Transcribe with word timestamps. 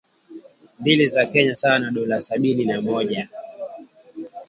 mbili 0.79 1.05
za 1.05 1.25
Kenya 1.25 1.55
sawa 1.55 1.79
na 1.79 1.91
dola 1.91 2.21
sabini 2.21 2.65
na 2.65 2.81
moja 2.81 3.29